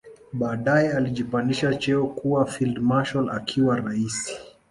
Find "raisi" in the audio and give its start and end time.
3.75-4.37